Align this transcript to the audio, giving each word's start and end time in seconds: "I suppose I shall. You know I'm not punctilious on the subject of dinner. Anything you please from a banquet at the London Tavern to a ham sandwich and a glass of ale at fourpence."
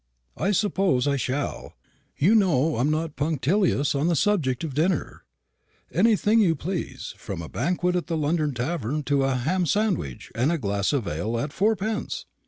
"I 0.35 0.49
suppose 0.49 1.07
I 1.07 1.15
shall. 1.15 1.75
You 2.17 2.33
know 2.33 2.77
I'm 2.77 2.89
not 2.89 3.15
punctilious 3.15 3.93
on 3.93 4.07
the 4.07 4.15
subject 4.15 4.63
of 4.63 4.73
dinner. 4.73 5.25
Anything 5.91 6.39
you 6.39 6.55
please 6.55 7.13
from 7.17 7.39
a 7.39 7.47
banquet 7.47 7.95
at 7.95 8.07
the 8.07 8.17
London 8.17 8.55
Tavern 8.55 9.03
to 9.03 9.21
a 9.23 9.35
ham 9.35 9.67
sandwich 9.67 10.31
and 10.33 10.51
a 10.51 10.57
glass 10.57 10.91
of 10.91 11.07
ale 11.07 11.37
at 11.37 11.53
fourpence." 11.53 12.25